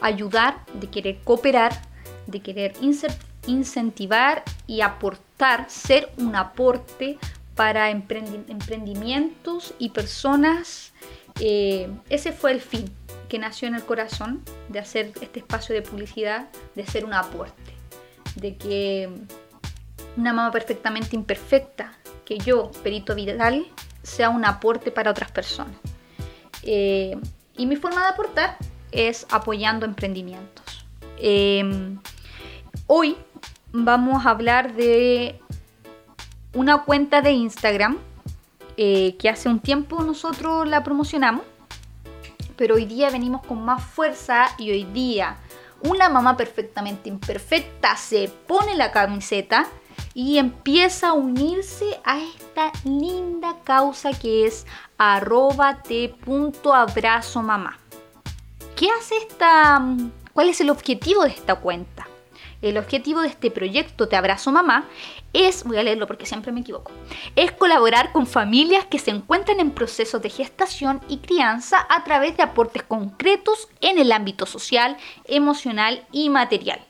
[0.00, 1.72] ayudar, de querer cooperar,
[2.26, 2.74] de querer
[3.46, 7.18] incentivar y aportar, ser un aporte
[7.54, 10.92] para emprendimientos y personas.
[11.40, 12.90] Eh, ese fue el fin
[13.28, 17.72] que nació en el corazón de hacer este espacio de publicidad, de ser un aporte,
[18.36, 19.10] de que
[20.16, 21.92] una mamá perfectamente imperfecta
[22.24, 23.66] que yo, Perito Vidal,
[24.02, 25.76] sea un aporte para otras personas.
[26.62, 27.16] Eh,
[27.56, 28.56] y mi forma de aportar
[28.90, 30.84] es apoyando emprendimientos.
[31.18, 31.98] Em,
[32.86, 33.16] hoy
[33.72, 35.40] vamos a hablar de
[36.54, 37.98] una cuenta de Instagram
[38.76, 41.44] eh, que hace un tiempo nosotros la promocionamos,
[42.56, 45.36] pero hoy día venimos con más fuerza y hoy día
[45.82, 49.66] una mamá perfectamente imperfecta se pone la camiseta
[50.14, 54.66] y empieza a unirse a esta linda causa que es
[57.42, 57.78] mamá.
[58.76, 59.82] ¿Qué hace esta?
[60.32, 62.08] ¿Cuál es el objetivo de esta cuenta?
[62.62, 64.88] El objetivo de este proyecto Te Abrazo Mamá
[65.32, 66.92] es, voy a leerlo porque siempre me equivoco,
[67.34, 72.36] es colaborar con familias que se encuentran en procesos de gestación y crianza a través
[72.36, 76.80] de aportes concretos en el ámbito social, emocional y material.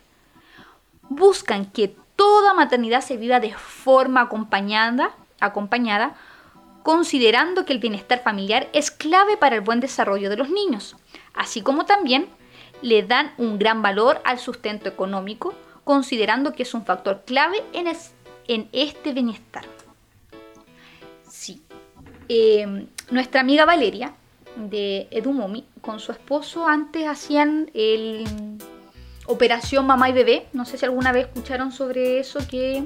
[1.08, 6.14] Buscan que toda maternidad se viva de forma acompañada, acompañada,
[6.82, 10.96] considerando que el bienestar familiar es clave para el buen desarrollo de los niños,
[11.34, 12.28] así como también
[12.80, 18.68] le dan un gran valor al sustento económico, considerando que es un factor clave en,
[18.72, 19.64] este bienestar.
[21.28, 21.62] Sí.
[22.28, 24.14] Em, nuestra amiga Valeria
[24.56, 28.24] de Edumomi con su esposo antes hacían el
[29.26, 30.46] Operación Mamá y Bebé.
[30.52, 32.84] No sé si alguna vez escucharon sobre eso que,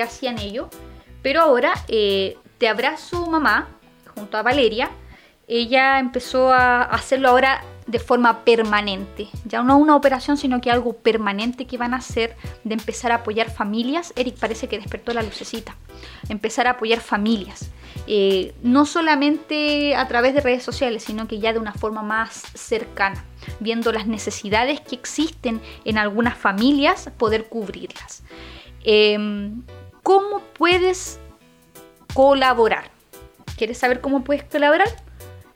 [0.00, 0.68] hacían ellos.
[1.22, 3.68] Pero ahora, eh, Te Abrazo Mamá,
[4.14, 4.90] junto a Valeria,
[5.46, 9.28] ella empezó a hacerlo ahora de forma permanente.
[9.44, 13.16] Ya no una operación, sino que algo permanente que van a hacer de empezar a
[13.16, 14.12] apoyar familias.
[14.16, 15.76] Eric parece que despertó la lucecita.
[16.28, 17.70] Empezar a apoyar familias.
[18.06, 22.42] Eh, no solamente a través de redes sociales, sino que ya de una forma más
[22.54, 23.24] cercana,
[23.60, 28.22] viendo las necesidades que existen en algunas familias, poder cubrirlas.
[28.84, 29.62] Em,
[30.02, 31.20] ¿Cómo puedes
[32.12, 32.90] colaborar?
[33.56, 34.88] ¿Quieres saber cómo puedes colaborar?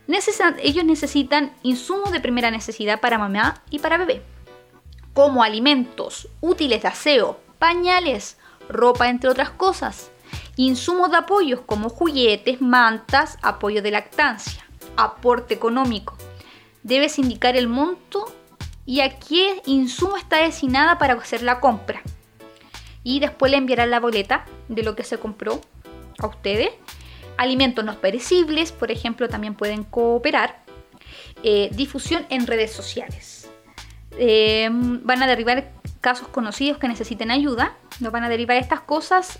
[0.09, 4.23] Ellos necesitan insumos de primera necesidad para mamá y para bebé,
[5.13, 8.39] como alimentos, útiles de aseo, pañales,
[8.69, 10.11] ropa, entre otras cosas.
[10.57, 14.65] Insumos de apoyos como juguetes, mantas, apoyo de lactancia,
[14.97, 16.17] aporte económico.
[16.83, 18.33] Debes indicar el monto
[18.85, 22.03] y a qué insumo está destinada para hacer la compra.
[23.03, 25.61] Y después le enviarán la boleta de lo que se compró
[26.19, 26.71] a ustedes
[27.37, 30.65] alimentos no perecibles, por ejemplo, también pueden cooperar.
[31.43, 33.49] Eh, difusión en redes sociales.
[34.19, 35.71] Eh, van a derivar
[36.01, 37.77] casos conocidos que necesiten ayuda.
[38.01, 39.39] Nos van a derivar estas cosas,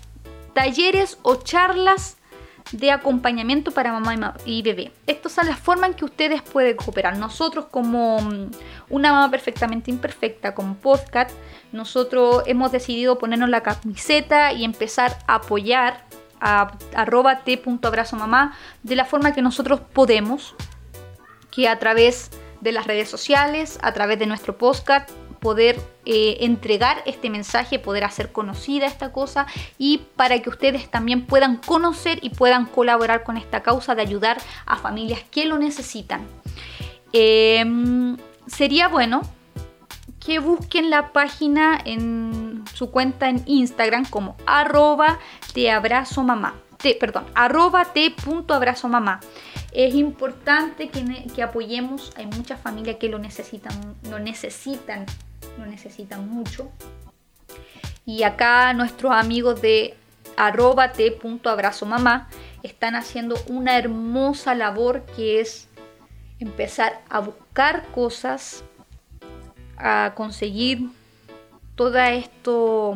[0.53, 2.17] talleres o charlas
[2.71, 4.91] de acompañamiento para mamá y bebé.
[5.05, 7.17] Estas son las formas en que ustedes pueden cooperar.
[7.17, 8.51] Nosotros como mm,
[8.89, 11.31] una mamá perfectamente imperfecta, como podcast,
[11.71, 16.05] nosotros hemos decidido ponernos la camiseta y empezar a apoyar
[16.39, 20.55] a arroba t.abrazomamá de la forma que nosotros podemos,
[21.51, 27.03] que a través de las redes sociales, a través de nuestro podcast, poder eh, entregar
[27.05, 29.45] este mensaje, poder hacer conocida esta cosa
[29.77, 34.37] y para que ustedes también puedan conocer y puedan colaborar con esta causa de ayudar
[34.65, 36.25] a familias que lo necesitan.
[37.13, 39.21] Em, sería bueno
[40.27, 45.19] que busquen la página en su cuenta en Instagram como arroba
[45.53, 46.53] te abrazo mamá.
[46.75, 49.21] Te, perdón, arroba te punto abrazo mamá.
[49.71, 53.71] Es importante que, apoyemos, hay muchas familias que lo necesitan,
[54.09, 55.05] lo necesitan,
[55.57, 56.69] lo necesitan mucho.
[58.05, 59.95] Y acá nuestros amigos de
[60.35, 62.27] arroba te punto abrazo mamá
[62.63, 65.69] están haciendo una hermosa labor que es
[66.39, 68.65] empezar a buscar cosas
[69.77, 70.89] a conseguir
[71.75, 72.95] todo esto,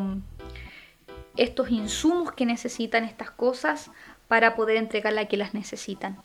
[1.38, 3.92] estos insumos que necesitan estas cosas
[4.28, 6.18] para poder entregarle a que las necesitan.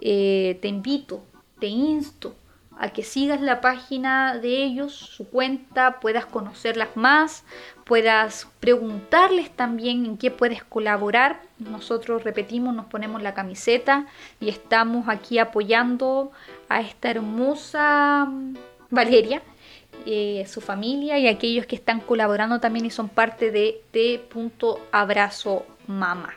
[0.00, 1.24] Eh, te invito,
[1.58, 2.34] te insto
[2.78, 7.44] a que sigas la página de ellos, su cuenta, puedas conocerlas más,
[7.84, 11.40] puedas preguntarles también en qué puedes colaborar.
[11.58, 14.06] Nosotros repetimos, nos ponemos la camiseta
[14.40, 16.32] y estamos aquí apoyando
[16.68, 18.28] a esta hermosa
[18.90, 19.42] Valeria
[20.06, 26.34] eh, su familia y aquellos que están colaborando también y son parte de T.abrazo mamá.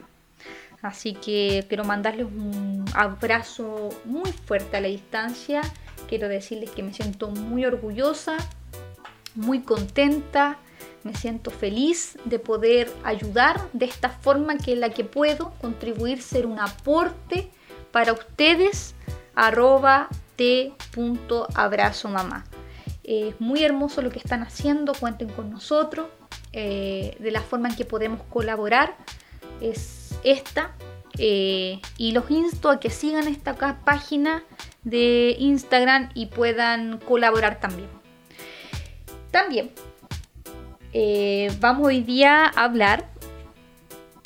[0.81, 5.61] Así que quiero mandarles un abrazo muy fuerte a la distancia.
[6.07, 8.37] Quiero decirles que me siento muy orgullosa,
[9.35, 10.57] muy contenta,
[11.03, 16.21] me siento feliz de poder ayudar de esta forma que es la que puedo contribuir,
[16.21, 17.49] ser un aporte
[17.91, 18.93] para ustedes.
[19.35, 22.45] Arroba t.abrazo mamá.
[23.07, 26.07] Es muy hermoso lo que están haciendo, cuenten con nosotros.
[26.51, 28.97] Eh, de la forma en que podemos colaborar
[29.61, 30.73] es esta.
[31.17, 34.43] Eh, y los insto a que sigan esta página
[34.83, 37.87] de Instagram y puedan colaborar también.
[39.31, 39.71] También
[40.91, 43.05] eh, vamos hoy día a hablar.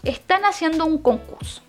[0.03, 1.63] están haciendo un concurso.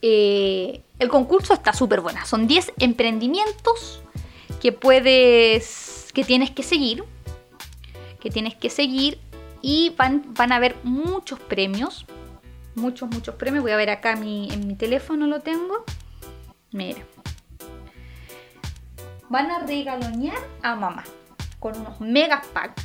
[0.00, 2.20] Eh, el concurso está súper bueno.
[2.24, 4.00] Son 10 emprendimientos
[4.62, 7.02] que puedes, que tienes que seguir,
[8.20, 9.18] que tienes que seguir
[9.62, 12.06] y van, a haber muchos premios.
[12.74, 13.62] Muchos, muchos premios.
[13.62, 15.84] Voy a ver acá mi, en mi teléfono lo tengo.
[16.72, 17.00] Mira.
[19.28, 21.04] Van a regalonear a mamá
[21.58, 22.84] con unos mega packs.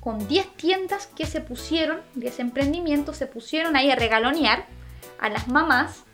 [0.00, 4.66] Con 10 tiendas que se pusieron, 10 emprendimientos se pusieron ahí a regalonear
[5.18, 6.04] a las mamás.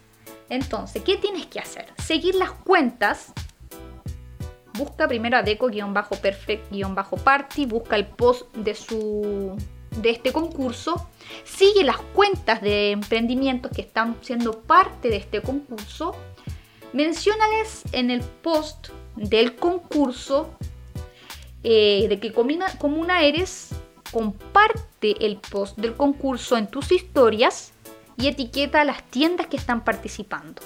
[0.49, 1.93] Entonces, ¿qué tienes que hacer?
[1.99, 3.33] Seguir las cuentas
[4.75, 9.57] busca primero a deco-perfect-party, busca el post de su
[9.97, 11.09] de este concurso,
[11.45, 16.17] sigue las cuentas de emprendimientos que están siendo parte de este concurso,
[16.93, 20.57] menciónales en el post del concurso
[21.65, 23.71] eh, de qué comuna, eres
[24.11, 27.73] comparte el post del concurso en tus historias
[28.17, 30.61] y etiqueta a las tiendas que están participando.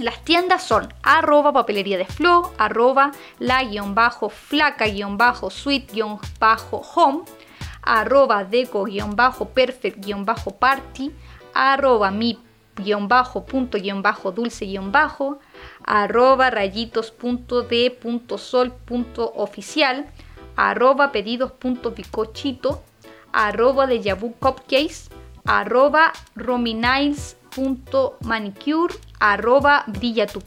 [0.00, 5.92] Las tiendas son arroba papelería de flow, arroba la guion bajo flaca guion bajo sweet
[5.92, 7.24] guion bajo home,
[7.82, 11.12] arroba deco guion bajo perfect guion bajo party,
[11.52, 12.38] arroba mi
[12.76, 15.38] guion bajo punto guion bajo dulce guion bajo,
[15.84, 20.06] arroba rayitos punto de punto sol punto oficial,
[20.56, 22.82] arroba pedidos punto picochito,
[23.34, 25.10] arroba de Yabu Cupcakes,
[25.44, 27.36] arroba rominails
[28.22, 30.42] manicure arroba brilla tu,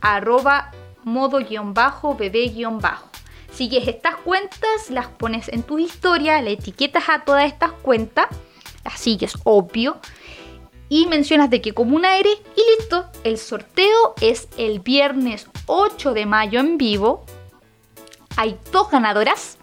[0.00, 0.70] arroba
[1.04, 3.08] modo guion bajo bebé guion bajo.
[3.52, 8.26] Sigues estas cuentas, las pones en tu historia, le etiquetas a todas estas cuentas,
[8.84, 10.00] las sigues, obvio,
[10.88, 13.06] y mencionas de qué comuna eres y listo.
[13.22, 17.24] El sorteo es el viernes 8 de mayo en vivo.
[18.36, 19.56] Hay dos ganadoras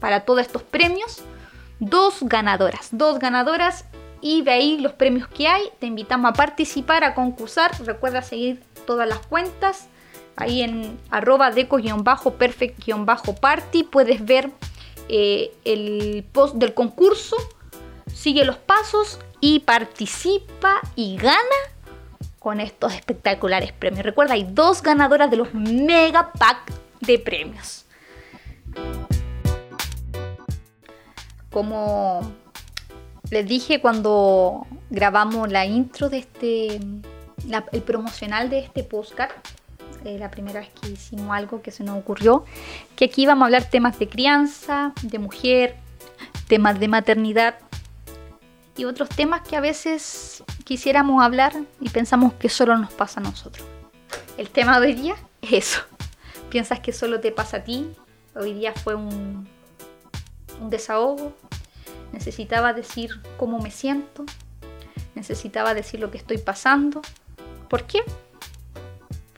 [0.00, 1.22] para todos estos premios.
[1.78, 3.84] Dos ganadoras, dos ganadoras
[4.20, 5.64] y ahí los premios que hay.
[5.78, 7.72] Te invitamos a participar, a concursar.
[7.84, 9.88] Recuerda seguir todas las cuentas.
[10.36, 14.50] Ahí en arroba deco-perfect-party puedes ver
[15.08, 17.36] eh, el post del concurso.
[18.12, 21.38] Sigue los pasos y participa y gana
[22.38, 24.04] con estos espectaculares premios.
[24.04, 27.86] Recuerda, hay dos ganadoras de los mega pack de premios.
[31.50, 32.32] Como
[33.30, 36.80] les dije cuando grabamos la intro de este,
[37.72, 39.30] el promocional de este postcard,
[40.04, 42.44] eh, la primera vez que hicimos algo que se nos ocurrió,
[42.96, 45.76] que aquí vamos a hablar temas de crianza, de mujer,
[46.48, 47.58] temas de maternidad
[48.76, 53.22] y otros temas que a veces quisiéramos hablar y pensamos que solo nos pasa a
[53.22, 53.66] nosotros.
[54.38, 55.80] El tema de hoy día es eso.
[56.48, 57.92] Piensas que solo te pasa a ti.
[58.34, 59.46] Hoy día fue un
[60.68, 61.34] desahogo,
[62.12, 64.24] necesitaba decir cómo me siento,
[65.14, 67.02] necesitaba decir lo que estoy pasando.
[67.68, 68.00] ¿Por qué?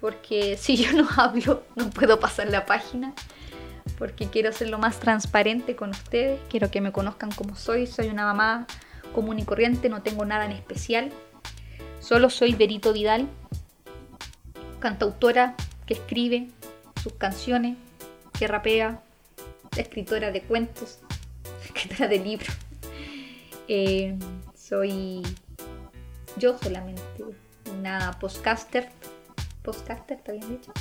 [0.01, 3.15] Porque si yo no hablo, no puedo pasar la página.
[3.99, 6.41] Porque quiero ser lo más transparente con ustedes.
[6.49, 7.87] Quiero que me conozcan como soy.
[7.87, 8.67] Soy una mamá
[9.15, 9.89] común y corriente.
[9.89, 11.13] No tengo nada en especial.
[12.03, 13.29] Solo soy Berito Vidal,
[14.81, 15.55] cantautora
[15.87, 16.49] que escribe
[17.01, 17.77] sus canciones,
[18.37, 19.01] que rapea,
[19.77, 20.99] escritora de cuentos,
[21.75, 22.57] escritora de libros.
[23.69, 24.19] Eh,
[24.55, 25.23] soy
[26.37, 27.25] yo solamente
[27.79, 28.89] una podcaster.
[29.63, 30.73] Podcaster, ¿está bien dicho?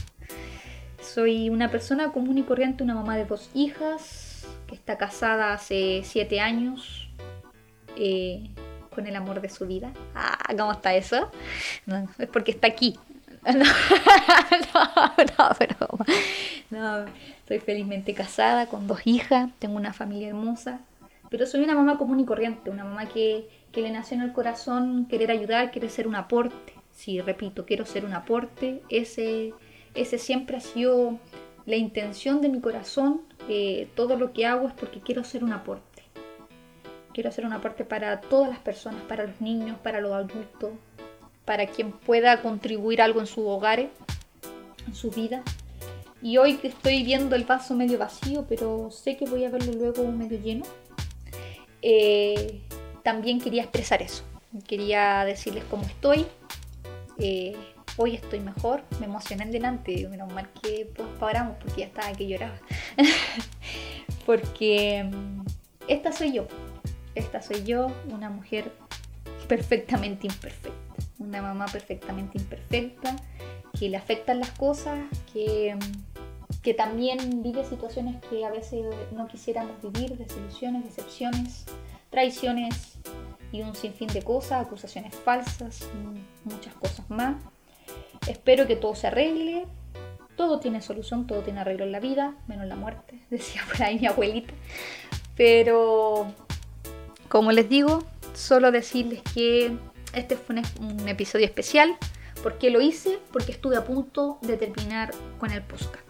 [1.02, 6.02] Soy una persona común y corriente, una mamá de dos hijas, que está casada hace
[6.04, 7.10] siete años
[7.98, 8.50] eh,
[8.94, 9.92] con el amor de su vida.
[10.16, 11.32] Ah, ¿cómo está eso?
[12.18, 12.98] es porque está aquí.
[16.70, 17.06] No, no, no,
[17.40, 20.80] estoy felizmente casada con dos hijas, tengo una familia hermosa,
[21.32, 25.06] pero soy una mamá común y corriente, una mamá que, le nació en el corazón
[25.06, 26.74] querer ayudar, quiere ser un aporte.
[26.92, 28.82] Sí, repito, quiero ser un aporte.
[28.90, 29.54] Ese,
[29.96, 31.18] ese siempre ha sido
[31.66, 33.22] la intención de mi corazón.
[33.96, 36.04] todo lo que hago es porque quiero ser un aporte.
[37.14, 40.72] Quiero ser un aporte para todas las personas, para los niños, para los adultos,
[41.52, 45.44] para quien pueda contribuir algo en su hogar, en su vida.
[46.22, 49.74] Y hoy que estoy viendo el vaso medio vacío, pero sé que voy a verlo
[49.74, 50.64] luego medio lleno,
[51.82, 52.62] eh,
[53.04, 54.24] también quería expresar eso.
[54.66, 56.26] Quería decirles cómo estoy.
[57.20, 57.58] Eh,
[57.98, 58.84] hoy estoy mejor.
[59.02, 60.08] Me emocioné en delante.
[60.08, 62.58] Menos mal que pues, paramos porque ya estaba que lloraba.
[64.26, 65.42] porque mm,
[65.90, 66.48] esta soy yo.
[67.14, 68.72] Esta soy yo, una mujer
[69.50, 70.91] perfectamente imperfecta.
[71.20, 73.16] Una mamá perfectamente imperfecta.
[73.78, 75.00] Que le afectan las cosas.
[75.34, 75.78] Que
[76.62, 81.66] que también vive situaciones que a veces no quisiéramos vivir, desilusiones, decepciones,
[82.10, 82.98] traiciones
[83.52, 85.90] y un sinfín de cosas, acusaciones falsas,
[86.44, 87.36] muchas cosas más.
[88.28, 89.66] Espero que todo se arregle.
[90.36, 94.00] Todo tiene solución, todo tiene arreglo en la vida, menos la muerte, decía por ahí
[94.00, 94.54] mi abuelita.
[95.36, 96.28] Pero,
[97.28, 99.78] como les digo, solo decirles que
[100.14, 101.98] este fue un, episodio especial.
[102.44, 103.20] ¿Por qué lo hice?
[103.32, 106.06] Porque estuve a punto de terminar con el podcast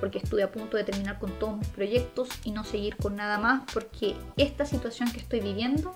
[0.00, 3.36] porque estuve a punto de terminar con todos mis proyectos y no seguir con nada
[3.36, 5.94] más, porque esta situación que estoy viviendo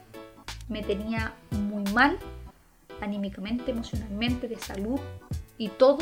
[0.69, 2.19] me tenía muy mal,
[3.01, 5.01] anímicamente, emocionalmente, de salud
[5.57, 6.01] y todo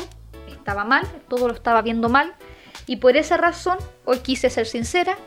[0.49, 2.35] estaba mal, todo lo estaba viendo mal.
[2.87, 5.17] Y por esa razón hoy quise ser sincera,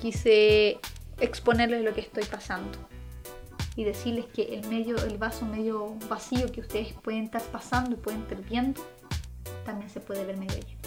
[0.00, 0.78] quise
[1.18, 2.78] exponerles lo que estoy pasando
[3.78, 7.94] y decirles que el medio, el vaso medio vacío que ustedes pueden estar pasando y
[7.94, 8.84] pueden estar viendo,
[9.64, 10.78] también se puede ver medio lleno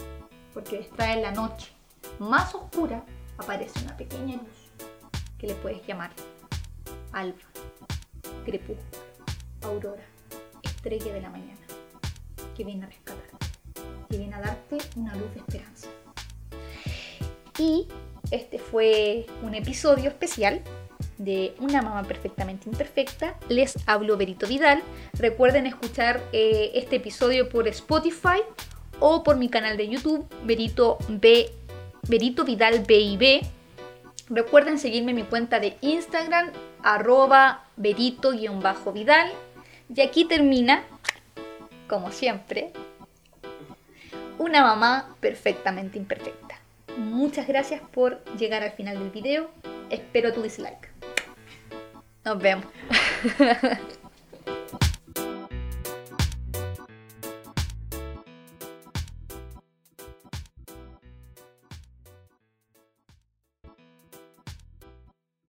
[0.53, 1.71] porque trae la noche
[2.19, 3.01] más oscura
[3.37, 4.89] aparece una pequeña luz
[5.37, 6.11] que le puedes llamar
[7.13, 7.39] alba,
[8.43, 9.03] crepúsculo,
[9.61, 10.03] aurora,
[10.61, 11.61] estrella de la mañana,
[12.57, 13.47] que viene a rescatarte,
[14.09, 15.87] que viene a darte una luz de esperanza.
[17.57, 17.87] Y
[18.31, 20.61] este fue un episodio especial
[21.23, 23.35] de Una mamá perfectamente imperfecta.
[23.47, 24.81] Les hablo Berito Vidal.
[25.13, 28.41] Recuerden escuchar eh, este episodio por Spotify
[28.99, 31.51] o por mi canal de YouTube, Berito, B,
[32.07, 33.41] Berito Vidal BIB.
[34.29, 36.51] Recuerden seguirme en mi cuenta de Instagram,
[36.83, 39.31] arroba berito-vidal.
[39.93, 40.83] Y aquí termina,
[41.87, 42.71] como siempre,
[44.37, 46.59] una mamá perfectamente imperfecta.
[46.97, 49.49] Muchas gracias por llegar al final del video.
[49.89, 50.90] Espero tu dislike.
[52.23, 52.65] Nos vemos.